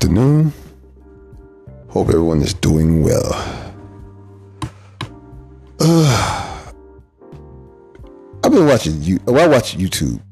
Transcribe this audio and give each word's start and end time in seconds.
afternoon. 0.00 0.50
Hope 1.90 2.08
everyone 2.08 2.40
is 2.40 2.54
doing 2.54 3.02
well. 3.02 3.34
Uh, 5.78 6.72
I've 8.42 8.50
been 8.50 8.66
watching 8.66 9.02
you. 9.02 9.20
Well, 9.26 9.44
I 9.44 9.46
watch 9.46 9.76
YouTube 9.76 10.22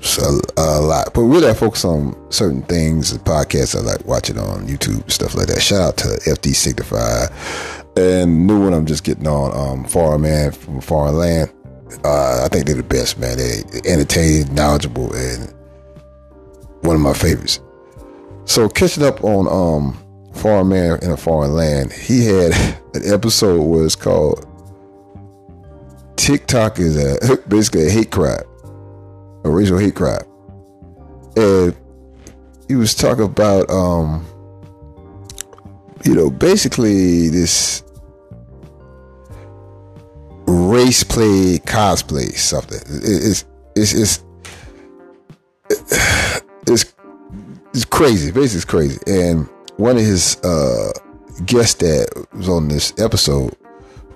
so, 0.00 0.40
a 0.56 0.80
lot, 0.80 1.12
but 1.12 1.20
really 1.20 1.50
I 1.50 1.52
focus 1.52 1.84
on 1.84 2.16
certain 2.32 2.62
things. 2.62 3.12
The 3.12 3.18
podcasts 3.18 3.76
I 3.76 3.80
like 3.80 4.02
watching 4.06 4.38
on 4.38 4.66
YouTube, 4.66 5.10
stuff 5.12 5.34
like 5.34 5.48
that. 5.48 5.60
Shout 5.60 5.82
out 5.82 5.96
to 5.98 6.08
FD 6.30 6.54
Signify 6.54 7.26
and 7.98 8.46
new 8.46 8.64
one 8.64 8.72
I'm 8.72 8.86
just 8.86 9.04
getting 9.04 9.26
on. 9.26 9.54
Um, 9.54 9.84
Foreign 9.84 10.22
Man 10.22 10.52
from 10.52 10.80
Foreign 10.80 11.18
Land. 11.18 11.52
Uh, 12.02 12.44
I 12.44 12.48
think 12.48 12.64
they're 12.64 12.76
the 12.76 12.82
best, 12.82 13.18
man. 13.18 13.36
They 13.36 13.60
entertaining, 13.84 14.54
knowledgeable, 14.54 15.14
and 15.14 15.52
one 16.80 16.96
of 16.96 17.02
my 17.02 17.12
favorites. 17.12 17.60
So 18.46 18.68
catching 18.68 19.02
up 19.02 19.22
on 19.24 19.48
um 19.48 19.98
Foreign 20.34 20.68
Man 20.68 20.98
in 21.02 21.12
a 21.12 21.16
Foreign 21.16 21.54
Land, 21.54 21.92
he 21.92 22.24
had 22.24 22.52
an 22.94 23.02
episode 23.12 23.62
was 23.62 23.96
called 23.96 24.46
TikTok 26.16 26.78
is 26.78 26.96
a 26.96 27.36
basically 27.48 27.86
a 27.86 27.90
hate 27.90 28.10
crime, 28.10 28.44
a 29.44 29.50
racial 29.50 29.78
hate 29.78 29.94
crime. 29.94 30.24
And 31.36 31.76
he 32.68 32.76
was 32.76 32.94
talking 32.94 33.24
about 33.24 33.68
um 33.70 34.26
you 36.04 36.14
know, 36.14 36.30
basically 36.30 37.28
this 37.30 37.82
race 40.46 41.02
play 41.02 41.58
cosplay 41.58 42.30
something. 42.36 42.80
It's 42.86 43.24
it's 43.24 43.44
it's 43.74 43.94
it's 43.94 44.23
crazy. 47.94 48.32
Basically, 48.32 48.68
crazy. 48.68 49.00
And 49.06 49.48
one 49.76 49.96
of 49.96 50.02
his 50.02 50.36
uh, 50.42 50.92
guests 51.46 51.74
that 51.74 52.26
was 52.32 52.48
on 52.48 52.68
this 52.68 52.92
episode 52.98 53.56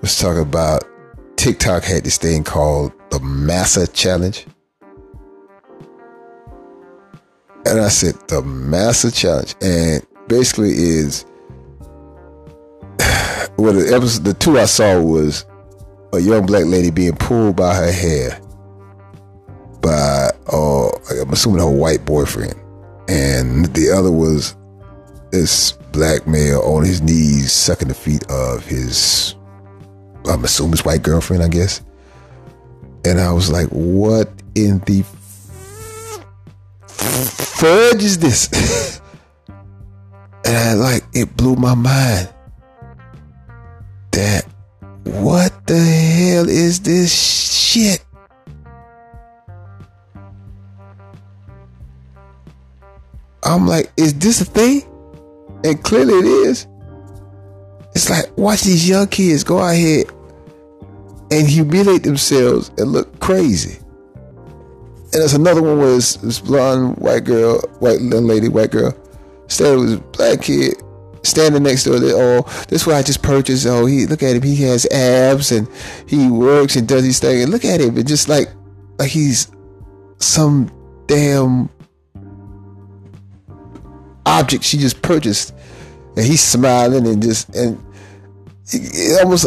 was 0.01 0.19
talking 0.19 0.43
about 0.43 0.85
TikTok 1.37 1.85
had 1.85 2.05
this 2.05 2.19
thing 2.19 2.43
called 2.43 2.93
the 3.11 3.21
Massa 3.21 3.87
Challenge. 3.87 4.47
And 7.67 7.81
I 7.81 7.89
said, 7.89 8.15
the 8.29 8.43
Massa 8.43 9.13
Challenge. 9.13 9.55
And 9.63 10.05
basically 10.27 10.73
is 10.73 11.25
well 13.57 13.73
the 13.73 13.93
episode 13.95 14.25
the 14.25 14.35
two 14.35 14.59
I 14.59 14.67
saw 14.67 15.01
was 15.01 15.47
a 16.13 16.19
young 16.19 16.45
black 16.47 16.65
lady 16.67 16.91
being 16.91 17.17
pulled 17.17 17.57
by 17.57 17.75
her 17.75 17.91
hair 17.91 18.41
by 19.81 20.31
uh 20.53 20.89
I'm 21.23 21.33
assuming 21.33 21.61
her 21.61 21.71
white 21.71 22.05
boyfriend 22.05 22.55
and 23.09 23.67
the 23.75 23.91
other 23.91 24.11
was 24.11 24.55
this 25.31 25.73
black 25.93 26.27
male 26.27 26.61
on 26.61 26.85
his 26.85 27.03
knees 27.03 27.53
sucking 27.53 27.89
the 27.89 27.95
feet 27.95 28.25
of 28.31 28.65
his 28.65 29.35
I'm 30.29 30.45
assuming 30.45 30.73
his 30.73 30.85
white 30.85 31.03
girlfriend, 31.03 31.43
I 31.43 31.49
guess. 31.49 31.81
And 33.05 33.21
I 33.21 33.33
was 33.33 33.51
like, 33.51 33.69
what 33.69 34.31
in 34.55 34.81
the 34.81 35.03
fudge 36.87 38.03
is 38.03 38.19
this? 38.19 39.01
and 40.45 40.57
I 40.57 40.75
like 40.75 41.05
it 41.15 41.37
blew 41.37 41.57
my 41.57 41.75
mind 41.75 42.29
that 44.13 44.45
what 45.05 45.67
the 45.67 45.79
hell 45.79 46.49
is 46.49 46.81
this 46.81 47.13
shit? 47.13 48.05
I'm 53.49 53.67
like, 53.67 53.93
is 53.97 54.15
this 54.15 54.41
a 54.41 54.45
thing? 54.45 54.83
And 55.65 55.83
clearly 55.83 56.15
it 56.15 56.25
is. 56.25 56.67
It's 57.95 58.11
like, 58.11 58.37
watch 58.37 58.63
these 58.63 58.89
young 58.89 59.09
kids 59.09 59.43
go 59.45 59.59
out 59.59 59.75
here 59.75 60.05
and 61.31 61.49
humiliate 61.49 62.03
themselves 62.03 62.71
and 62.79 62.93
look 62.93 63.19
crazy. 63.21 63.79
And 65.11 65.15
there's 65.15 65.35
another 65.35 65.63
one 65.63 65.79
where 65.79 65.91
this, 65.91 66.41
blonde 66.41 66.97
white 66.99 67.25
girl, 67.25 67.61
white 67.81 68.01
young 68.01 68.27
lady, 68.27 68.49
white 68.49 68.71
girl, 68.71 68.95
standing 69.47 69.81
with 69.81 69.89
this 69.91 70.17
black 70.17 70.43
kid 70.43 70.75
standing 71.23 71.63
next 71.63 71.85
to 71.85 71.95
it. 71.95 72.03
Oh, 72.15 72.43
this 72.69 72.87
one 72.87 72.97
I 72.97 73.03
just 73.03 73.23
purchased. 73.23 73.67
Oh, 73.67 73.87
he 73.87 74.07
look 74.07 74.23
at 74.23 74.37
him. 74.37 74.43
He 74.43 74.57
has 74.65 74.87
abs 74.87 75.53
and 75.53 75.69
he 76.07 76.31
works 76.31 76.77
and 76.77 76.87
does 76.87 77.03
these 77.03 77.21
things. 77.21 77.43
And 77.43 77.53
look 77.53 77.65
at 77.65 77.81
him. 77.81 77.97
And 77.97 78.07
just 78.07 78.29
like 78.29 78.49
like 78.99 79.11
he's 79.11 79.51
some 80.19 80.71
damn 81.07 81.71
object 84.29 84.65
she 84.65 84.79
just 84.79 85.03
purchased. 85.03 85.55
And 86.17 86.27
he's 86.27 86.43
smiling 86.43 87.07
and 87.07 87.23
just 87.23 87.55
and 87.55 87.83
it, 88.73 89.23
almost 89.23 89.47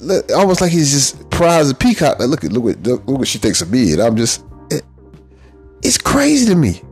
like 0.00 0.30
almost 0.32 0.60
like 0.60 0.72
he's 0.72 0.90
just 0.90 1.30
proud 1.30 1.70
a 1.70 1.74
peacock. 1.74 2.18
Like 2.18 2.28
look 2.28 2.44
at 2.44 2.52
look 2.52 2.64
what 2.64 2.82
look 2.82 3.06
what 3.06 3.28
she 3.28 3.38
thinks 3.38 3.62
of 3.62 3.70
me. 3.70 3.92
And 3.92 4.02
I'm 4.02 4.16
just 4.16 4.44
it, 4.70 4.82
it's 5.82 5.98
crazy 5.98 6.46
to 6.46 6.54
me. 6.54 6.82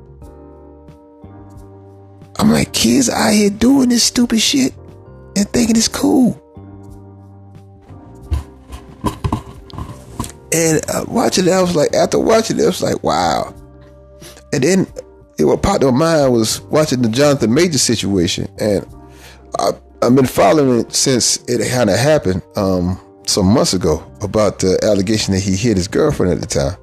I'm 2.38 2.50
like, 2.50 2.72
kids 2.72 3.08
out 3.08 3.32
here 3.32 3.50
doing 3.50 3.88
this 3.88 4.04
stupid 4.04 4.40
shit 4.40 4.74
and 5.36 5.48
thinking 5.48 5.76
it's 5.76 5.88
cool. 5.88 6.42
And 10.52 10.80
uh, 10.88 11.04
watching 11.08 11.46
it, 11.46 11.52
I 11.52 11.60
was 11.60 11.74
like, 11.74 11.92
after 11.94 12.18
watching 12.18 12.58
it, 12.58 12.62
I 12.62 12.66
was 12.66 12.82
like, 12.82 13.02
wow. 13.02 13.54
And 14.52 14.62
then 14.62 14.86
it, 15.38 15.44
what 15.44 15.62
popped 15.62 15.82
in 15.82 15.94
my 15.94 16.16
mind 16.16 16.32
was 16.32 16.60
watching 16.62 17.02
the 17.02 17.08
Jonathan 17.08 17.52
Major 17.52 17.78
situation. 17.78 18.48
And 18.58 18.86
I, 19.58 19.70
I've 20.02 20.14
been 20.14 20.26
following 20.26 20.80
it 20.80 20.94
since 20.94 21.38
it 21.48 21.66
kind 21.70 21.90
of 21.90 21.98
happened 21.98 22.42
um, 22.56 23.00
some 23.26 23.46
months 23.46 23.74
ago 23.74 24.04
about 24.22 24.60
the 24.60 24.78
allegation 24.82 25.34
that 25.34 25.40
he 25.40 25.56
hit 25.56 25.76
his 25.76 25.88
girlfriend 25.88 26.32
at 26.32 26.40
the 26.40 26.46
time 26.46 26.76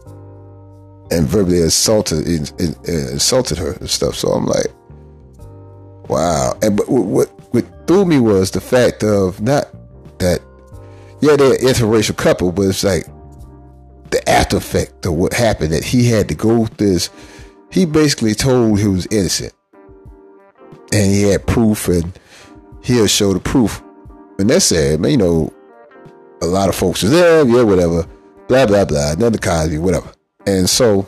and 1.11 1.27
verbally 1.27 1.61
assaulted 1.61 2.27
insulted 2.87 3.57
her 3.57 3.73
and 3.73 3.89
stuff. 3.89 4.15
So 4.15 4.29
I'm 4.29 4.45
like, 4.45 4.67
Wow. 6.07 6.57
And 6.61 6.77
but 6.77 6.89
what 6.89 7.29
what 7.53 7.65
threw 7.87 8.05
me 8.05 8.19
was 8.19 8.51
the 8.51 8.61
fact 8.61 9.03
of 9.03 9.41
not 9.41 9.65
that 10.19 10.41
yeah, 11.21 11.35
they're 11.37 11.53
an 11.53 11.59
interracial 11.59 12.17
couple, 12.17 12.51
but 12.51 12.63
it's 12.63 12.83
like 12.83 13.05
the 14.11 14.21
after 14.29 14.57
effect 14.57 15.05
of 15.05 15.13
what 15.13 15.33
happened 15.33 15.71
that 15.71 15.83
he 15.83 16.07
had 16.07 16.27
to 16.29 16.35
go 16.35 16.65
through 16.65 16.87
this. 16.87 17.09
He 17.73 17.85
basically 17.85 18.35
told 18.35 18.79
he 18.79 18.87
was 18.87 19.07
innocent. 19.07 19.51
And 20.93 21.11
he 21.11 21.23
had 21.23 21.47
proof 21.47 21.87
and 21.87 22.17
he'll 22.83 23.07
show 23.07 23.33
the 23.33 23.39
proof. 23.39 23.81
And 24.37 24.47
that's 24.47 24.65
said, 24.65 24.99
man, 24.99 25.11
you 25.11 25.17
know, 25.17 25.53
a 26.43 26.45
lot 26.45 26.69
of 26.69 26.75
folks 26.75 27.01
was 27.01 27.11
there, 27.11 27.43
yeah, 27.43 27.63
whatever, 27.63 28.07
blah, 28.47 28.67
blah, 28.67 28.85
blah, 28.85 29.13
another 29.13 29.39
Cosby, 29.39 29.79
whatever. 29.79 30.11
And 30.45 30.69
so, 30.69 31.07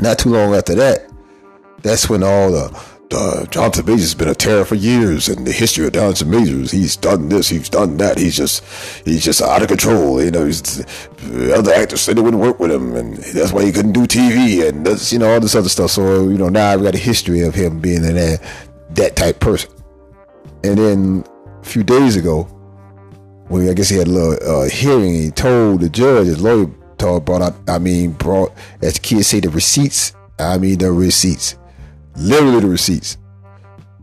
not 0.00 0.18
too 0.18 0.30
long 0.30 0.54
after 0.54 0.74
that, 0.74 1.10
that's 1.82 2.08
when 2.10 2.24
all 2.24 2.50
the 2.50 2.95
uh, 3.12 3.46
Jonathan 3.46 3.86
Majors 3.86 4.02
has 4.02 4.14
been 4.14 4.28
a 4.28 4.34
terror 4.34 4.64
for 4.64 4.74
years 4.74 5.28
in 5.28 5.44
the 5.44 5.52
history 5.52 5.86
of 5.86 5.92
Jonathan 5.92 6.30
Majors. 6.30 6.70
He's 6.70 6.96
done 6.96 7.28
this, 7.28 7.48
he's 7.48 7.68
done 7.68 7.96
that. 7.98 8.18
He's 8.18 8.36
just, 8.36 8.64
he's 9.04 9.24
just 9.24 9.40
out 9.42 9.62
of 9.62 9.68
control. 9.68 10.22
You 10.22 10.30
know, 10.30 10.46
he's, 10.46 10.80
other 11.52 11.72
actors 11.72 12.00
said 12.00 12.16
they 12.16 12.22
wouldn't 12.22 12.42
work 12.42 12.58
with 12.58 12.72
him, 12.72 12.96
and 12.96 13.16
that's 13.16 13.52
why 13.52 13.64
he 13.64 13.72
couldn't 13.72 13.92
do 13.92 14.06
TV, 14.06 14.68
and 14.68 14.84
that's, 14.84 15.12
you 15.12 15.18
know, 15.18 15.32
all 15.32 15.40
this 15.40 15.54
other 15.54 15.68
stuff. 15.68 15.92
So, 15.92 16.28
you 16.28 16.38
know, 16.38 16.48
now 16.48 16.70
I've 16.70 16.82
got 16.82 16.94
a 16.94 16.98
history 16.98 17.42
of 17.42 17.54
him 17.54 17.80
being 17.80 18.04
an, 18.04 18.16
uh, 18.16 18.36
that 18.90 19.16
type 19.16 19.40
person. 19.40 19.70
And 20.64 20.78
then 20.78 21.24
a 21.62 21.64
few 21.64 21.84
days 21.84 22.16
ago, 22.16 22.42
when 23.48 23.68
I 23.68 23.74
guess 23.74 23.88
he 23.88 23.96
had 23.96 24.08
a 24.08 24.10
little 24.10 24.62
uh, 24.62 24.68
hearing, 24.68 25.14
he 25.14 25.30
told 25.30 25.80
the 25.80 25.88
judge, 25.88 26.26
his 26.26 26.42
lawyer 26.42 26.68
told, 26.98 27.24
brought 27.24 27.42
out, 27.42 27.54
I 27.68 27.78
mean, 27.78 28.12
brought, 28.12 28.52
as 28.82 28.98
kids 28.98 29.28
say, 29.28 29.40
the 29.40 29.50
receipts. 29.50 30.12
I 30.38 30.58
mean, 30.58 30.78
the 30.78 30.92
receipts 30.92 31.56
literally 32.16 32.60
the 32.60 32.68
receipts. 32.68 33.16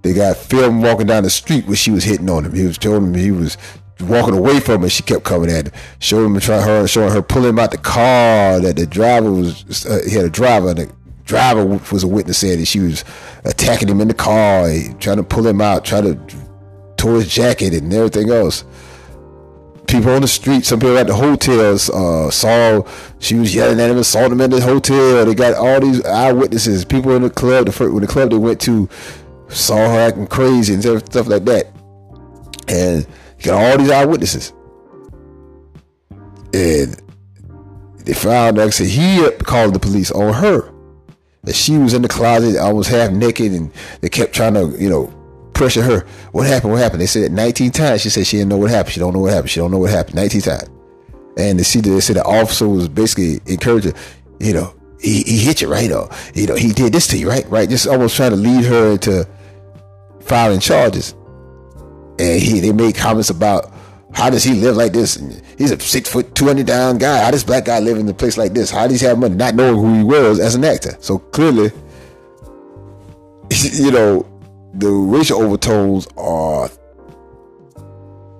They 0.01 0.13
got 0.13 0.35
film 0.35 0.81
walking 0.81 1.07
down 1.07 1.23
the 1.23 1.29
street 1.29 1.65
where 1.65 1.77
she 1.77 1.91
was 1.91 2.03
hitting 2.03 2.29
on 2.29 2.45
him. 2.45 2.53
He 2.53 2.65
was 2.65 2.77
telling 2.77 3.05
him 3.05 3.13
he 3.13 3.31
was 3.31 3.57
walking 4.01 4.37
away 4.37 4.59
from 4.59 4.81
her. 4.81 4.89
She 4.89 5.01
kept 5.03 5.23
coming 5.23 5.49
at 5.49 5.67
him, 5.67 5.73
showing 5.99 6.33
him, 6.33 6.39
trying 6.41 6.63
her, 6.63 6.87
showing 6.87 7.11
her 7.11 7.21
pulling 7.21 7.49
him 7.49 7.59
out 7.59 7.71
the 7.71 7.77
car. 7.77 8.59
That 8.59 8.75
the 8.75 8.85
driver 8.85 9.31
was, 9.31 9.85
uh, 9.85 10.01
he 10.07 10.15
had 10.15 10.25
a 10.25 10.29
driver. 10.29 10.69
And 10.69 10.79
the 10.79 10.91
driver 11.23 11.65
was 11.65 12.03
a 12.03 12.07
witness 12.07 12.39
saying 12.39 12.59
that 12.59 12.65
she 12.65 12.79
was 12.79 13.05
attacking 13.45 13.87
him 13.87 14.01
in 14.01 14.09
the 14.09 14.13
car, 14.13 14.67
trying 14.99 15.17
to 15.17 15.23
pull 15.23 15.47
him 15.47 15.61
out, 15.61 15.85
trying 15.85 16.03
to 16.03 16.35
tore 16.97 17.15
his 17.15 17.33
jacket 17.33 17.73
and 17.73 17.93
everything 17.93 18.29
else. 18.29 18.65
People 19.93 20.13
on 20.13 20.21
the 20.23 20.27
street, 20.27 20.65
some 20.65 20.79
people 20.79 20.97
at 20.97 21.05
the 21.05 21.13
hotels 21.13 21.87
uh, 21.91 22.31
saw 22.31 22.81
she 23.19 23.35
was 23.35 23.53
yelling 23.53 23.79
at 23.79 23.91
him 23.91 24.01
saw 24.01 24.27
them 24.27 24.41
in 24.41 24.49
the 24.49 24.59
hotel. 24.59 25.23
They 25.23 25.35
got 25.35 25.53
all 25.53 25.79
these 25.79 26.03
eyewitnesses. 26.03 26.83
People 26.83 27.15
in 27.15 27.21
the 27.21 27.29
club, 27.29 27.67
the 27.67 27.71
first, 27.71 28.01
the 28.01 28.07
club 28.07 28.31
they 28.31 28.37
went 28.37 28.59
to, 28.61 28.89
saw 29.49 29.75
her 29.75 29.99
acting 30.07 30.25
crazy 30.25 30.73
and 30.73 30.81
stuff 30.81 31.27
like 31.27 31.45
that. 31.45 31.67
And 32.67 33.05
you 33.37 33.45
got 33.45 33.63
all 33.63 33.77
these 33.77 33.91
eyewitnesses. 33.91 34.51
And 36.55 36.99
they 38.03 38.13
found, 38.13 38.57
like 38.57 38.67
I 38.67 38.69
said, 38.71 38.87
he 38.87 39.29
called 39.43 39.75
the 39.75 39.79
police 39.79 40.09
on 40.09 40.33
her. 40.33 40.73
that 41.43 41.55
she 41.55 41.77
was 41.77 41.93
in 41.93 42.01
the 42.01 42.07
closet, 42.07 42.57
almost 42.57 42.89
half 42.89 43.11
naked, 43.11 43.51
and 43.51 43.71
they 44.01 44.09
kept 44.09 44.33
trying 44.33 44.53
to, 44.53 44.75
you 44.81 44.89
know, 44.89 45.13
pressure 45.63 45.81
her. 45.81 46.05
What 46.31 46.47
happened? 46.47 46.73
What 46.73 46.81
happened? 46.81 47.01
They 47.01 47.07
said 47.07 47.23
it 47.23 47.31
19 47.31 47.71
times. 47.71 48.01
She 48.01 48.09
said 48.09 48.27
she 48.27 48.37
didn't 48.37 48.49
know 48.49 48.57
what 48.57 48.69
happened. 48.69 48.93
She 48.93 48.99
don't 48.99 49.13
know 49.13 49.19
what 49.19 49.33
happened. 49.33 49.49
She 49.49 49.59
don't 49.59 49.71
know 49.71 49.77
what 49.77 49.91
happened. 49.91 50.15
19 50.15 50.41
times. 50.41 50.69
And 51.37 51.65
see 51.65 51.79
they 51.79 51.99
said 51.99 52.17
the 52.17 52.23
officer 52.23 52.67
was 52.67 52.87
basically 52.89 53.39
encouraging, 53.51 53.93
you 54.39 54.53
know, 54.53 54.75
he, 54.99 55.23
he 55.23 55.37
hit 55.39 55.61
you 55.61 55.71
right, 55.71 55.91
or 55.91 56.09
you 56.33 56.47
know, 56.47 56.55
he 56.55 56.71
did 56.71 56.93
this 56.93 57.07
to 57.07 57.17
you, 57.17 57.27
right, 57.27 57.49
right, 57.49 57.67
just 57.67 57.87
almost 57.87 58.15
trying 58.15 58.31
to 58.31 58.37
lead 58.37 58.63
her 58.65 58.91
into 58.91 59.27
filing 60.21 60.59
charges. 60.59 61.13
And 62.19 62.41
he 62.41 62.59
they 62.59 62.71
made 62.71 62.95
comments 62.95 63.29
about 63.29 63.73
how 64.13 64.29
does 64.29 64.43
he 64.43 64.53
live 64.53 64.77
like 64.77 64.93
this? 64.93 65.15
And 65.15 65.41
he's 65.57 65.71
a 65.71 65.79
six 65.79 66.09
foot, 66.09 66.35
200 66.35 66.67
down 66.67 66.99
guy. 66.99 67.23
How 67.23 67.31
does 67.31 67.43
black 67.43 67.65
guy 67.65 67.79
live 67.79 67.97
in 67.97 68.07
a 68.07 68.13
place 68.13 68.37
like 68.37 68.53
this? 68.53 68.69
How 68.69 68.87
does 68.87 69.01
he 69.01 69.07
have 69.07 69.17
money? 69.17 69.35
Not 69.35 69.55
knowing 69.55 69.75
who 69.75 69.97
he 69.97 70.03
was 70.03 70.39
as 70.39 70.55
an 70.55 70.63
actor. 70.63 70.95
So 70.99 71.17
clearly, 71.17 71.71
you 73.73 73.91
know, 73.91 74.25
the 74.73 74.89
racial 74.89 75.41
overtones 75.41 76.07
are 76.17 76.69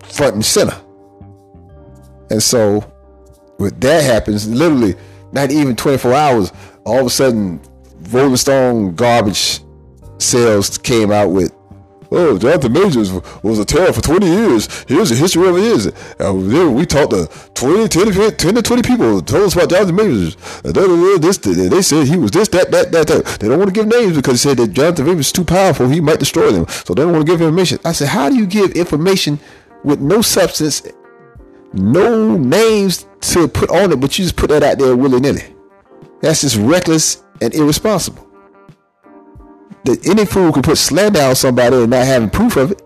front 0.03 0.35
and 0.35 0.45
center. 0.45 0.75
And 2.29 2.41
so, 2.41 2.81
when 3.57 3.79
that 3.79 4.03
happens, 4.03 4.47
literally, 4.47 4.95
not 5.31 5.51
even 5.51 5.75
24 5.75 6.13
hours, 6.13 6.51
all 6.85 6.99
of 6.99 7.05
a 7.05 7.09
sudden, 7.09 7.61
Rolling 8.09 8.37
Stone 8.37 8.95
garbage 8.95 9.59
sales 10.17 10.77
came 10.77 11.11
out 11.11 11.29
with 11.29 11.52
Oh, 12.15 12.37
Jonathan 12.37 12.73
Majors 12.73 13.11
was 13.41 13.57
a 13.57 13.65
terror 13.65 13.91
for 13.91 14.01
20 14.01 14.27
years. 14.27 14.83
Here's 14.83 15.09
the 15.09 15.15
history 15.15 15.49
of 15.49 15.55
his. 15.55 15.87
Uh, 16.19 16.31
we 16.31 16.85
talked 16.85 17.09
to 17.09 17.27
20, 17.55 17.87
10, 17.87 18.37
10 18.37 18.55
to 18.55 18.61
20 18.61 18.81
people 18.83 19.19
told 19.19 19.45
us 19.45 19.55
about 19.55 19.71
Jonathan 19.71 19.95
Majors. 19.95 20.35
This, 20.61 21.37
they 21.39 21.81
said 21.81 22.05
he 22.07 22.17
was 22.17 22.29
this, 22.29 22.49
that, 22.49 22.69
that, 22.69 22.91
that, 22.91 23.07
that. 23.07 23.25
They 23.39 23.47
don't 23.47 23.57
want 23.57 23.73
to 23.73 23.73
give 23.73 23.87
names 23.87 24.15
because 24.15 24.43
they 24.43 24.49
said 24.49 24.57
that 24.57 24.73
Jonathan 24.73 25.05
Majors 25.05 25.25
is 25.25 25.31
too 25.31 25.43
powerful. 25.43 25.89
He 25.89 26.01
might 26.01 26.19
destroy 26.19 26.51
them. 26.51 26.67
So 26.67 26.93
they 26.93 27.01
don't 27.01 27.13
want 27.13 27.25
to 27.25 27.31
give 27.31 27.41
information. 27.41 27.79
I 27.83 27.93
said, 27.93 28.09
how 28.09 28.29
do 28.29 28.35
you 28.35 28.45
give 28.45 28.73
information 28.73 29.39
with 29.83 29.99
no 29.99 30.21
substance, 30.21 30.83
no 31.73 32.37
names 32.37 33.07
to 33.21 33.47
put 33.47 33.71
on 33.71 33.91
it, 33.91 33.99
but 33.99 34.19
you 34.19 34.25
just 34.25 34.35
put 34.35 34.51
that 34.51 34.61
out 34.61 34.77
there 34.77 34.95
willy 34.95 35.19
nilly? 35.19 35.55
That's 36.21 36.41
just 36.41 36.57
reckless 36.57 37.23
and 37.41 37.55
irresponsible 37.55 38.32
that 39.85 40.07
any 40.07 40.25
fool 40.25 40.51
could 40.51 40.63
put 40.63 40.77
slander 40.77 41.21
on 41.21 41.35
somebody 41.35 41.75
and 41.75 41.89
not 41.89 42.05
having 42.05 42.29
proof 42.29 42.55
of 42.57 42.71
it. 42.71 42.81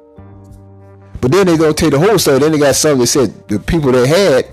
But 1.22 1.32
then 1.32 1.48
they 1.48 1.58
gonna 1.58 1.74
take 1.74 1.92
the 1.92 2.00
whole 2.00 2.18
story. 2.18 2.40
Then 2.40 2.52
they 2.52 2.60
got 2.60 2.76
something 2.76 3.02
that 3.02 3.08
said 3.08 3.48
the 3.48 3.60
people 3.60 3.92
they 3.92 4.08
had 4.08 4.48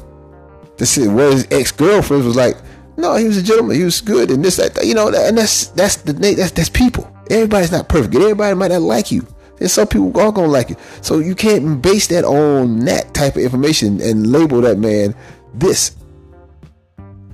that 0.76 0.86
said 0.86 1.14
where 1.14 1.30
his 1.30 1.46
ex 1.50 1.72
girlfriend 1.72 2.24
was 2.24 2.36
like, 2.36 2.56
no, 2.96 3.16
he 3.16 3.26
was 3.26 3.36
a 3.36 3.42
gentleman. 3.42 3.76
He 3.76 3.84
was 3.84 4.00
good 4.00 4.30
and 4.30 4.44
this 4.44 4.56
that, 4.56 4.84
you 4.84 4.94
know. 4.94 5.08
And 5.08 5.36
that's 5.36 5.68
that's 5.68 5.96
the 5.96 6.12
that's 6.12 6.52
that's 6.52 6.68
people. 6.68 7.10
Everybody's 7.30 7.72
not 7.72 7.88
perfect. 7.88 8.14
Everybody 8.14 8.54
might 8.54 8.70
not 8.70 8.82
like 8.82 9.10
you. 9.10 9.26
And 9.60 9.70
some 9.70 9.86
people 9.86 10.08
are 10.20 10.32
gonna 10.32 10.48
like 10.48 10.70
you. 10.70 10.76
So 11.00 11.18
you 11.18 11.34
can't 11.34 11.80
base 11.80 12.06
that 12.08 12.24
on 12.24 12.80
that 12.80 13.14
type 13.14 13.36
of 13.36 13.42
information 13.42 14.00
and 14.00 14.30
label 14.30 14.60
that 14.62 14.78
man 14.78 15.14
this. 15.54 15.96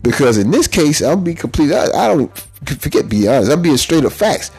Because 0.03 0.39
in 0.39 0.51
this 0.51 0.67
case, 0.67 1.03
I'll 1.03 1.17
be 1.17 1.35
complete. 1.35 1.73
I, 1.73 1.85
I 1.85 2.09
don't 2.09 2.37
forget. 2.79 3.09
Be 3.09 3.29
honest. 3.29 3.53
I'm 3.53 3.63
being 3.63 3.77
straight 3.77 4.05
up 4.05 4.13
facts 4.13 4.51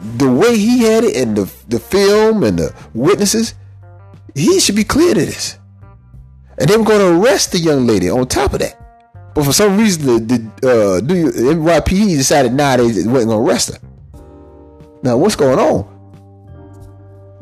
the 0.00 0.30
way 0.30 0.56
he 0.56 0.80
had 0.80 1.04
it 1.04 1.16
and 1.16 1.36
the 1.36 1.52
the 1.68 1.80
film 1.80 2.44
and 2.44 2.58
the 2.58 2.74
witnesses, 2.94 3.54
he 4.34 4.60
should 4.60 4.76
be 4.76 4.84
clear 4.84 5.14
to 5.14 5.24
this. 5.24 5.58
And 6.58 6.68
they 6.68 6.76
were 6.76 6.84
going 6.84 7.00
to 7.00 7.22
arrest 7.22 7.52
the 7.52 7.58
young 7.58 7.86
lady 7.86 8.10
on 8.10 8.26
top 8.26 8.52
of 8.52 8.60
that. 8.60 8.74
But 9.34 9.44
for 9.44 9.52
some 9.52 9.78
reason, 9.78 10.26
the, 10.26 10.38
the 10.60 10.68
uh, 10.68 11.00
NYPD 11.00 12.16
decided 12.16 12.52
nah, 12.52 12.76
they 12.76 12.82
wasn't 12.82 13.12
going 13.12 13.28
to 13.28 13.34
arrest 13.34 13.72
her. 13.72 13.88
Now, 15.02 15.16
what's 15.16 15.36
going 15.36 15.58
on? 15.58 15.94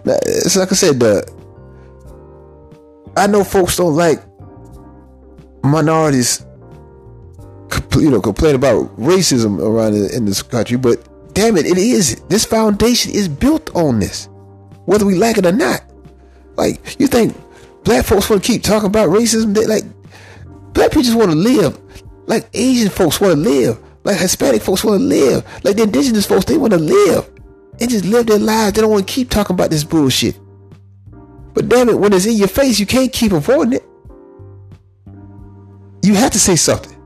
It's 0.04 0.56
like 0.56 0.70
I 0.70 0.74
said, 0.74 1.00
the 1.00 1.26
I 3.16 3.26
know 3.26 3.42
folks 3.44 3.76
don't 3.76 3.96
like 3.96 4.22
minorities, 5.64 6.44
you 7.96 8.10
know, 8.10 8.20
complain 8.20 8.54
about 8.54 8.94
racism 8.98 9.58
around 9.58 9.94
in 9.94 10.26
this 10.26 10.42
country, 10.42 10.76
but 10.76 11.08
damn 11.36 11.56
it, 11.58 11.66
it 11.66 11.76
is. 11.76 12.20
This 12.28 12.44
foundation 12.44 13.12
is 13.12 13.28
built 13.28 13.70
on 13.76 14.00
this, 14.00 14.28
whether 14.86 15.04
we 15.04 15.14
like 15.14 15.36
it 15.36 15.46
or 15.46 15.52
not. 15.52 15.84
Like, 16.56 16.98
you 16.98 17.06
think 17.06 17.36
black 17.84 18.06
folks 18.06 18.28
want 18.30 18.42
to 18.42 18.52
keep 18.52 18.62
talking 18.62 18.88
about 18.88 19.10
racism? 19.10 19.54
They, 19.54 19.66
like, 19.66 19.84
black 20.72 20.90
people 20.90 21.02
just 21.02 21.16
want 21.16 21.30
to 21.30 21.36
live. 21.36 21.78
Like, 22.26 22.48
Asian 22.54 22.88
folks 22.88 23.20
want 23.20 23.34
to 23.34 23.38
live. 23.38 23.78
Like, 24.02 24.16
Hispanic 24.16 24.62
folks 24.62 24.82
want 24.82 24.98
to 24.98 25.04
live. 25.04 25.44
Like, 25.62 25.76
the 25.76 25.82
indigenous 25.82 26.26
folks, 26.26 26.46
they 26.46 26.56
want 26.56 26.72
to 26.72 26.78
live. 26.78 27.30
And 27.78 27.90
just 27.90 28.06
live 28.06 28.26
their 28.26 28.38
lives. 28.38 28.74
They 28.74 28.80
don't 28.80 28.90
want 28.90 29.06
to 29.06 29.12
keep 29.12 29.28
talking 29.28 29.54
about 29.54 29.68
this 29.68 29.84
bullshit. 29.84 30.40
But 31.52 31.68
damn 31.68 31.90
it, 31.90 31.98
when 31.98 32.14
it's 32.14 32.24
in 32.24 32.36
your 32.36 32.48
face, 32.48 32.80
you 32.80 32.86
can't 32.86 33.12
keep 33.12 33.32
avoiding 33.32 33.74
it. 33.74 33.84
You 36.02 36.14
have 36.14 36.32
to 36.32 36.38
say 36.38 36.56
something. 36.56 36.96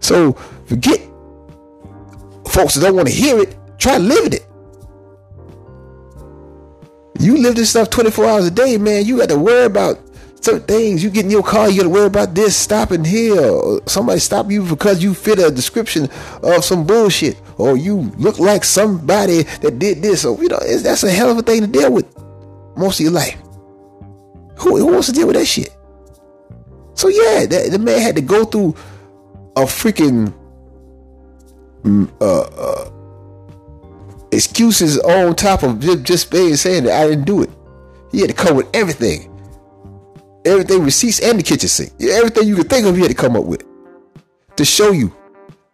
So 0.00 0.32
forget 0.64 1.09
folks 2.50 2.74
that 2.74 2.82
don't 2.82 2.96
want 2.96 3.08
to 3.08 3.14
hear 3.14 3.38
it, 3.38 3.56
try 3.78 3.98
living 3.98 4.34
it. 4.34 4.46
You 7.18 7.36
live 7.38 7.54
this 7.54 7.70
stuff 7.70 7.90
24 7.90 8.24
hours 8.24 8.46
a 8.46 8.50
day, 8.50 8.78
man. 8.78 9.04
You 9.04 9.18
got 9.18 9.28
to 9.28 9.38
worry 9.38 9.66
about 9.66 10.00
certain 10.40 10.62
things. 10.62 11.04
You 11.04 11.10
get 11.10 11.26
in 11.26 11.30
your 11.30 11.42
car, 11.42 11.68
you 11.68 11.76
got 11.76 11.82
to 11.84 11.90
worry 11.90 12.06
about 12.06 12.34
this 12.34 12.56
stopping 12.56 13.04
here. 13.04 13.52
Somebody 13.86 14.20
stop 14.20 14.50
you 14.50 14.64
because 14.64 15.02
you 15.02 15.12
fit 15.12 15.38
a 15.38 15.50
description 15.50 16.08
of 16.42 16.64
some 16.64 16.86
bullshit. 16.86 17.38
Or 17.58 17.76
you 17.76 18.10
look 18.16 18.38
like 18.38 18.64
somebody 18.64 19.42
that 19.42 19.78
did 19.78 20.00
this. 20.00 20.24
Or, 20.24 20.40
you 20.42 20.48
know, 20.48 20.58
that's 20.60 21.04
a 21.04 21.10
hell 21.10 21.30
of 21.30 21.38
a 21.38 21.42
thing 21.42 21.60
to 21.60 21.66
deal 21.66 21.92
with 21.92 22.06
most 22.76 23.00
of 23.00 23.04
your 23.04 23.12
life. 23.12 23.38
Who, 24.56 24.78
who 24.78 24.86
wants 24.86 25.08
to 25.08 25.12
deal 25.12 25.26
with 25.26 25.36
that 25.36 25.46
shit? 25.46 25.76
So, 26.94 27.08
yeah, 27.08 27.46
that, 27.46 27.68
the 27.70 27.78
man 27.78 28.00
had 28.00 28.16
to 28.16 28.22
go 28.22 28.44
through 28.44 28.74
a 29.56 29.62
freaking 29.62 30.34
uh, 31.84 32.40
uh, 32.40 32.90
excuses 34.32 34.98
on 35.00 35.34
top 35.34 35.62
of 35.62 35.80
just, 36.04 36.30
being 36.30 36.56
saying 36.56 36.84
that 36.84 37.00
I 37.00 37.08
didn't 37.08 37.24
do 37.24 37.42
it. 37.42 37.50
He 38.12 38.20
had 38.20 38.30
to 38.30 38.36
come 38.36 38.56
with 38.56 38.68
everything. 38.74 39.26
Everything, 40.44 40.82
receipts 40.82 41.20
and 41.20 41.38
the 41.38 41.42
kitchen 41.42 41.68
sink. 41.68 41.92
Everything 42.00 42.48
you 42.48 42.56
could 42.56 42.70
think 42.70 42.86
of, 42.86 42.96
he 42.96 43.02
had 43.02 43.10
to 43.10 43.16
come 43.16 43.36
up 43.36 43.44
with 43.44 43.64
to 44.56 44.64
show 44.64 44.90
you 44.90 45.14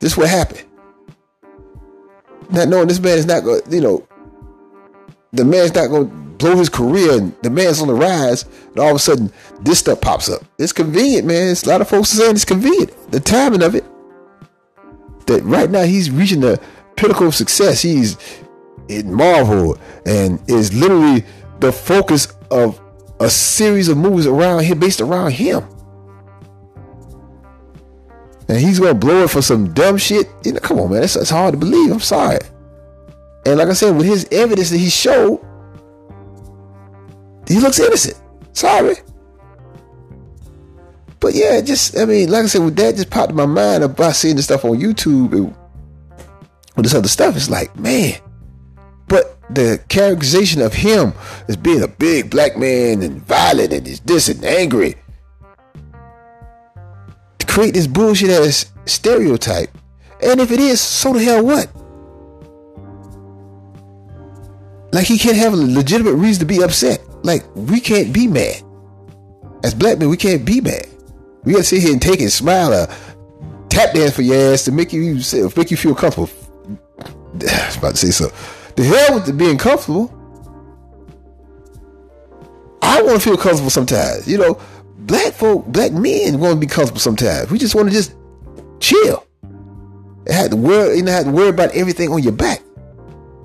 this 0.00 0.16
what 0.16 0.28
happened. 0.28 0.64
Not 2.50 2.68
knowing 2.68 2.88
this 2.88 3.00
man 3.00 3.18
is 3.18 3.26
not 3.26 3.42
going, 3.42 3.62
you 3.70 3.80
know, 3.80 4.06
the 5.32 5.44
man's 5.44 5.74
not 5.74 5.88
going 5.88 6.08
to 6.08 6.14
blow 6.36 6.56
his 6.56 6.68
career 6.68 7.18
and 7.18 7.34
the 7.42 7.50
man's 7.50 7.80
on 7.80 7.88
the 7.88 7.94
rise, 7.94 8.44
and 8.68 8.78
all 8.78 8.90
of 8.90 8.96
a 8.96 8.98
sudden 8.98 9.32
this 9.60 9.80
stuff 9.80 10.00
pops 10.00 10.28
up. 10.28 10.42
It's 10.58 10.72
convenient, 10.72 11.26
man. 11.26 11.50
It's, 11.50 11.64
a 11.64 11.68
lot 11.68 11.80
of 11.80 11.88
folks 11.88 12.12
are 12.14 12.18
saying 12.18 12.36
it's 12.36 12.44
convenient. 12.44 12.92
The 13.10 13.20
timing 13.20 13.62
of 13.62 13.74
it 13.74 13.84
that 15.26 15.42
right 15.42 15.70
now 15.70 15.82
he's 15.82 16.10
reaching 16.10 16.40
the 16.40 16.60
pinnacle 16.96 17.26
of 17.26 17.34
success. 17.34 17.82
He's 17.82 18.16
in 18.88 19.12
Marvel 19.12 19.78
and 20.04 20.40
is 20.48 20.72
literally 20.74 21.24
the 21.60 21.72
focus 21.72 22.28
of 22.50 22.80
a 23.20 23.30
series 23.30 23.88
of 23.88 23.96
movies 23.96 24.26
around 24.26 24.64
him 24.64 24.78
based 24.78 25.00
around 25.00 25.32
him. 25.32 25.64
And 28.48 28.58
he's 28.58 28.78
gonna 28.78 28.94
blow 28.94 29.24
it 29.24 29.30
for 29.30 29.42
some 29.42 29.72
dumb 29.74 29.96
shit. 29.96 30.28
You 30.44 30.52
know, 30.52 30.60
come 30.60 30.78
on, 30.78 30.92
man. 30.92 31.02
It's 31.02 31.30
hard 31.30 31.54
to 31.54 31.58
believe. 31.58 31.90
I'm 31.90 32.00
sorry. 32.00 32.38
And 33.44 33.58
like 33.58 33.68
I 33.68 33.72
said, 33.72 33.96
with 33.96 34.06
his 34.06 34.26
evidence 34.30 34.70
that 34.70 34.78
he 34.78 34.88
showed, 34.88 35.40
he 37.48 37.58
looks 37.60 37.78
innocent. 37.78 38.20
Sorry. 38.52 38.96
But 41.26 41.34
yeah, 41.34 41.60
just 41.60 41.98
I 41.98 42.04
mean, 42.04 42.30
like 42.30 42.44
I 42.44 42.46
said, 42.46 42.62
with 42.62 42.76
that 42.76 42.94
just 42.94 43.10
popped 43.10 43.30
in 43.30 43.36
my 43.36 43.46
mind 43.46 43.82
about 43.82 44.14
seeing 44.14 44.36
this 44.36 44.44
stuff 44.44 44.64
on 44.64 44.78
YouTube 44.78 45.32
and 45.32 45.56
with 46.76 46.84
this 46.84 46.94
other 46.94 47.08
stuff. 47.08 47.34
It's 47.34 47.50
like, 47.50 47.76
man. 47.76 48.20
But 49.08 49.36
the 49.52 49.82
characterization 49.88 50.62
of 50.62 50.72
him 50.72 51.14
as 51.48 51.56
being 51.56 51.82
a 51.82 51.88
big 51.88 52.30
black 52.30 52.56
man 52.56 53.02
and 53.02 53.20
violent 53.26 53.72
and 53.72 53.88
is 53.88 53.98
this 53.98 54.28
and 54.28 54.44
angry 54.44 54.94
to 57.40 57.46
create 57.48 57.74
this 57.74 57.88
bullshit 57.88 58.30
ass 58.30 58.72
stereotype. 58.84 59.76
And 60.22 60.40
if 60.40 60.52
it 60.52 60.60
is, 60.60 60.80
so 60.80 61.12
the 61.12 61.24
hell 61.24 61.44
what? 61.44 61.68
Like 64.92 65.08
he 65.08 65.18
can't 65.18 65.36
have 65.36 65.54
a 65.54 65.56
legitimate 65.56 66.14
reason 66.14 66.46
to 66.46 66.46
be 66.46 66.62
upset. 66.62 67.00
Like 67.24 67.44
we 67.56 67.80
can't 67.80 68.12
be 68.12 68.28
mad. 68.28 68.62
As 69.64 69.74
black 69.74 69.98
men, 69.98 70.08
we 70.08 70.16
can't 70.16 70.44
be 70.44 70.60
mad. 70.60 70.86
We 71.46 71.52
gotta 71.52 71.64
sit 71.64 71.80
here 71.80 71.92
and 71.92 72.02
take 72.02 72.20
it, 72.20 72.30
smile, 72.30 72.74
or 72.74 72.88
tap 73.68 73.94
dance 73.94 74.16
for 74.16 74.22
your 74.22 74.52
ass 74.52 74.64
to 74.64 74.72
make 74.72 74.92
you 74.92 75.22
make 75.56 75.70
you 75.70 75.76
feel 75.76 75.94
comfortable. 75.94 76.28
I 76.68 77.66
was 77.66 77.76
about 77.78 77.90
to 77.92 77.96
say 77.96 78.10
so. 78.10 78.32
The 78.74 78.82
hell 78.82 79.14
with 79.14 79.26
the 79.26 79.32
being 79.32 79.56
comfortable. 79.56 80.12
I 82.82 83.00
want 83.00 83.22
to 83.22 83.28
feel 83.28 83.36
comfortable 83.36 83.70
sometimes. 83.70 84.26
You 84.26 84.38
know, 84.38 84.60
black 84.98 85.34
folk, 85.34 85.66
black 85.66 85.92
men 85.92 86.40
want 86.40 86.54
to 86.54 86.60
be 86.60 86.66
comfortable 86.66 87.00
sometimes. 87.00 87.48
We 87.48 87.58
just 87.58 87.76
want 87.76 87.90
to 87.90 87.94
just 87.94 88.16
chill. 88.80 89.24
And 89.42 90.30
have 90.30 90.50
to 90.50 90.56
worry, 90.56 90.96
you 90.96 91.04
know, 91.04 91.12
have 91.12 91.26
to 91.26 91.30
worry 91.30 91.50
about 91.50 91.70
everything 91.76 92.10
on 92.10 92.24
your 92.24 92.32
back. 92.32 92.60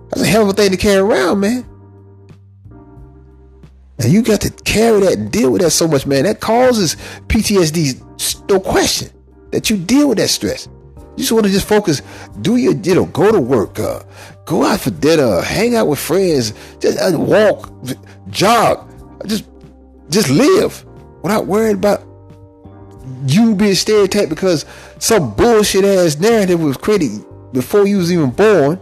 That's 0.09 0.23
a 0.23 0.25
hell 0.25 0.41
of 0.41 0.49
a 0.49 0.53
thing 0.53 0.71
to 0.71 0.77
carry 0.77 0.97
around, 0.97 1.39
man. 1.39 1.70
And 4.01 4.11
you 4.11 4.23
got 4.23 4.41
to 4.41 4.49
carry 4.49 5.01
that 5.01 5.31
deal 5.31 5.51
with 5.51 5.61
that 5.61 5.71
so 5.71 5.87
much, 5.87 6.07
man. 6.07 6.23
That 6.23 6.39
causes 6.39 6.95
PTSD, 7.27 8.49
no 8.49 8.59
question. 8.59 9.09
That 9.51 9.69
you 9.69 9.77
deal 9.77 10.09
with 10.09 10.17
that 10.17 10.29
stress. 10.29 10.67
You 10.97 11.17
just 11.17 11.31
want 11.31 11.45
to 11.45 11.51
just 11.51 11.67
focus, 11.67 12.01
do 12.41 12.55
your, 12.55 12.73
you 12.73 12.95
know, 12.95 13.05
go 13.05 13.31
to 13.31 13.39
work, 13.39 13.79
uh, 13.79 14.01
go 14.45 14.63
out 14.63 14.79
for 14.79 14.89
dinner, 14.89 15.41
hang 15.41 15.75
out 15.75 15.87
with 15.87 15.99
friends, 15.99 16.53
just 16.79 16.97
uh, 16.99 17.17
walk, 17.19 17.71
jog, 18.29 18.89
just, 19.27 19.45
just 20.09 20.29
live 20.29 20.83
without 21.21 21.45
worrying 21.45 21.75
about 21.75 22.03
you 23.27 23.53
being 23.53 23.75
stereotyped 23.75 24.29
because 24.29 24.65
some 24.97 25.35
bullshit 25.35 25.85
ass 25.85 26.17
narrative 26.17 26.61
was 26.61 26.77
created 26.77 27.23
before 27.51 27.85
you 27.85 27.97
was 27.97 28.11
even 28.11 28.31
born 28.31 28.79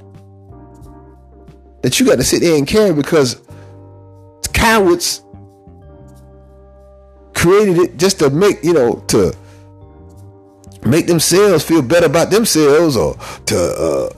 that 1.81 1.99
you 1.99 2.05
got 2.05 2.17
to 2.17 2.23
sit 2.23 2.41
there 2.41 2.57
and 2.57 2.67
carry 2.67 2.93
because 2.93 3.41
cowards 4.59 5.23
created 7.33 7.77
it 7.77 7.97
just 7.97 8.19
to 8.19 8.29
make 8.29 8.61
you 8.61 8.73
know 8.73 8.95
to 9.07 9.33
make 10.83 11.07
themselves 11.07 11.63
feel 11.63 11.81
better 11.81 12.07
about 12.07 12.29
themselves 12.29 12.97
or 12.97 13.15
to 13.45 13.57
uh, 13.57 14.09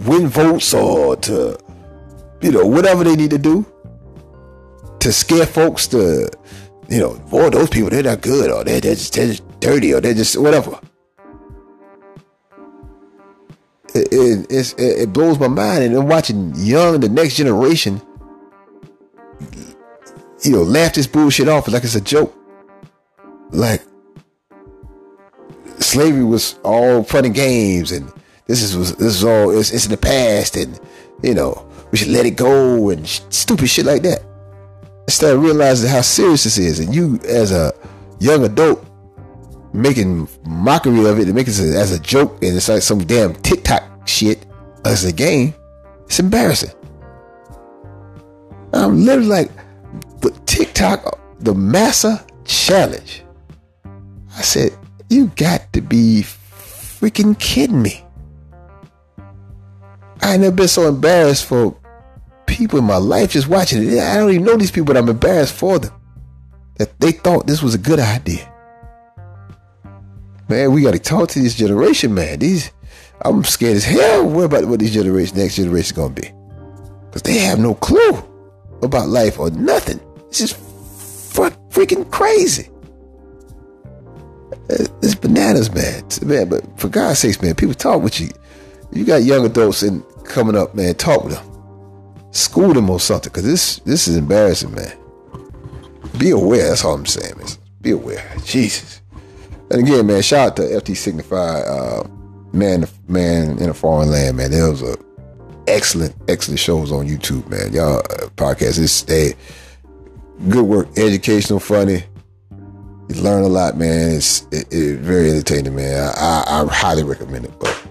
win 0.00 0.26
votes 0.26 0.74
or 0.74 1.14
to 1.16 1.56
you 2.42 2.50
know 2.50 2.66
whatever 2.66 3.04
they 3.04 3.14
need 3.14 3.30
to 3.30 3.38
do 3.38 3.64
to 4.98 5.12
scare 5.12 5.46
folks 5.46 5.86
to 5.86 6.28
you 6.88 6.98
know 6.98 7.14
boy 7.30 7.48
those 7.50 7.70
people 7.70 7.88
they're 7.88 8.02
not 8.02 8.20
good 8.20 8.50
or 8.50 8.64
they're, 8.64 8.80
they're, 8.80 8.96
just, 8.96 9.14
they're 9.14 9.28
just 9.28 9.60
dirty 9.60 9.94
or 9.94 10.00
they're 10.00 10.14
just 10.14 10.36
whatever. 10.36 10.78
It, 13.96 14.50
it, 14.50 14.74
it 14.76 15.12
blows 15.12 15.38
my 15.38 15.46
mind 15.46 15.84
and 15.84 15.94
then 15.94 16.08
watching 16.08 16.52
young 16.56 16.98
the 16.98 17.08
next 17.08 17.36
generation 17.36 18.02
you 20.44 20.52
know 20.52 20.62
laugh 20.62 20.94
this 20.94 21.06
bullshit 21.06 21.48
off 21.48 21.68
like 21.68 21.84
it's 21.84 21.94
a 21.94 22.00
joke. 22.00 22.34
Like 23.50 23.82
slavery 25.78 26.24
was 26.24 26.58
all 26.62 27.02
fun 27.02 27.24
and 27.24 27.34
games 27.34 27.92
and 27.92 28.12
this 28.46 28.62
is 28.62 28.76
was 28.76 28.94
this 28.96 29.14
is 29.14 29.24
all 29.24 29.50
it's, 29.50 29.72
it's 29.72 29.84
in 29.84 29.90
the 29.90 29.96
past 29.96 30.56
and 30.56 30.78
you 31.22 31.34
know 31.34 31.66
we 31.90 31.98
should 31.98 32.08
let 32.08 32.26
it 32.26 32.32
go 32.32 32.90
and 32.90 33.06
sh- 33.06 33.20
stupid 33.30 33.68
shit 33.68 33.86
like 33.86 34.02
that. 34.02 34.22
Instead 35.06 35.34
of 35.34 35.42
realizing 35.42 35.90
how 35.90 36.00
serious 36.00 36.44
this 36.44 36.58
is 36.58 36.80
and 36.80 36.94
you 36.94 37.18
as 37.28 37.52
a 37.52 37.72
young 38.20 38.44
adult 38.44 38.84
making 39.72 40.28
mockery 40.46 41.04
of 41.04 41.18
it 41.18 41.26
and 41.26 41.34
making 41.34 41.52
it 41.54 41.74
as 41.74 41.92
a 41.92 41.98
joke 42.00 42.42
and 42.42 42.56
it's 42.56 42.68
like 42.68 42.80
some 42.82 43.04
damn 43.04 43.34
tiktok 43.36 43.82
shit 44.06 44.46
as 44.84 45.04
a 45.04 45.12
game 45.12 45.52
it's 46.06 46.18
embarrassing. 46.18 46.70
I'm 48.72 49.04
literally 49.04 49.28
like 49.28 49.50
tiktok 50.54 51.18
the 51.40 51.54
massa 51.54 52.24
challenge 52.44 53.22
i 54.36 54.42
said 54.42 54.76
you 55.08 55.26
got 55.36 55.72
to 55.72 55.80
be 55.80 56.24
freaking 57.04 57.38
kidding 57.38 57.82
me. 57.82 58.02
I 60.20 60.32
ain't 60.32 60.40
never 60.40 60.56
been 60.56 60.68
so 60.68 60.88
embarrassed 60.88 61.44
for 61.44 61.76
people 62.46 62.78
in 62.78 62.84
my 62.84 62.96
life 62.96 63.32
just 63.32 63.48
watching 63.48 63.82
it. 63.82 63.98
I 63.98 64.16
don't 64.16 64.30
even 64.30 64.44
know 64.44 64.56
these 64.56 64.70
people, 64.70 64.86
but 64.86 64.96
I'm 64.96 65.08
embarrassed 65.08 65.54
for 65.54 65.78
them. 65.78 65.92
That 66.78 66.98
they 66.98 67.12
thought 67.12 67.46
this 67.46 67.62
was 67.62 67.74
a 67.74 67.78
good 67.78 68.00
idea. 68.00 68.50
Man, 70.48 70.72
we 70.72 70.82
got 70.82 70.92
to 70.92 70.98
talk 70.98 71.28
to 71.30 71.40
this 71.40 71.54
generation, 71.54 72.14
man. 72.14 72.38
These, 72.38 72.70
I'm 73.22 73.44
scared 73.44 73.76
as 73.76 73.84
hell. 73.84 74.26
What 74.26 74.44
about 74.44 74.64
what 74.66 74.80
these 74.80 74.92
generation, 74.92 75.36
next 75.36 75.56
generation, 75.56 75.96
gonna 75.96 76.14
be? 76.14 76.30
Because 77.06 77.22
they 77.22 77.38
have 77.38 77.58
no 77.58 77.74
clue 77.74 78.22
about 78.82 79.08
life 79.08 79.38
or 79.38 79.50
nothing. 79.50 80.00
It's 80.34 80.40
just 80.40 80.56
freaking 81.70 82.10
crazy. 82.10 82.68
It's 84.68 85.14
bananas, 85.14 85.72
man. 85.72 86.02
Man, 86.22 86.48
but 86.48 86.80
for 86.80 86.88
God's 86.88 87.20
sakes, 87.20 87.40
man, 87.40 87.54
people 87.54 87.76
talk 87.76 88.02
with 88.02 88.20
you. 88.20 88.30
You 88.90 89.04
got 89.04 89.22
young 89.22 89.46
adults 89.46 89.84
in 89.84 90.02
coming 90.24 90.56
up, 90.56 90.74
man. 90.74 90.96
Talk 90.96 91.22
with 91.22 91.34
them, 91.34 92.32
school 92.32 92.72
them 92.72 92.90
or 92.90 92.98
something, 92.98 93.30
because 93.30 93.44
this 93.44 93.78
this 93.80 94.08
is 94.08 94.16
embarrassing, 94.16 94.74
man. 94.74 94.92
Be 96.18 96.30
aware. 96.30 96.66
That's 96.68 96.84
all 96.84 96.94
I'm 96.94 97.06
saying, 97.06 97.38
man. 97.38 97.46
Be 97.80 97.92
aware. 97.92 98.28
Jesus. 98.44 99.02
And 99.70 99.86
again, 99.86 100.04
man, 100.04 100.20
shout 100.20 100.48
out 100.48 100.56
to 100.56 100.62
FD 100.62 100.96
Signify, 100.96 101.60
uh, 101.60 102.08
man, 102.52 102.86
man 103.06 103.56
in 103.58 103.70
a 103.70 103.74
foreign 103.74 104.10
land, 104.10 104.36
man. 104.38 104.50
There 104.50 104.68
was 104.68 104.82
a 104.82 104.96
excellent, 105.68 106.16
excellent 106.26 106.58
shows 106.58 106.90
on 106.90 107.06
YouTube, 107.06 107.48
man. 107.48 107.72
Y'all 107.72 107.98
uh, 107.98 108.30
podcast 108.34 108.80
is 108.80 109.04
they 109.04 109.34
good 110.48 110.64
work, 110.64 110.88
educational, 110.96 111.60
funny 111.60 112.04
you 113.08 113.22
learn 113.22 113.42
a 113.42 113.48
lot, 113.48 113.76
man. 113.76 114.16
It's 114.16 114.42
it, 114.50 114.72
it 114.72 114.98
very 114.98 115.30
entertaining, 115.30 115.74
man. 115.74 116.12
I, 116.16 116.44
I, 116.46 116.62
I, 116.62 116.66
highly 116.66 117.02
recommend 117.02 117.46
it. 117.46 117.52
But 117.58 117.86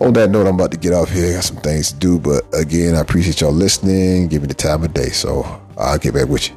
on 0.00 0.12
that 0.14 0.30
note, 0.30 0.46
I'm 0.46 0.54
about 0.54 0.70
to 0.72 0.76
get 0.76 0.92
off 0.92 1.10
here. 1.10 1.34
Got 1.34 1.44
some 1.44 1.56
things 1.58 1.92
to 1.92 1.98
do. 1.98 2.18
But 2.18 2.44
again, 2.52 2.94
I 2.94 3.00
appreciate 3.00 3.40
y'all 3.40 3.52
listening. 3.52 4.28
Give 4.28 4.42
me 4.42 4.48
the 4.48 4.54
time 4.54 4.82
of 4.82 4.92
day. 4.94 5.10
So 5.10 5.60
I'll 5.76 5.98
get 5.98 6.14
back 6.14 6.28
with 6.28 6.48
you. 6.48 6.56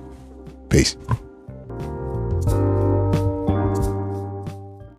Peace. 0.70 0.96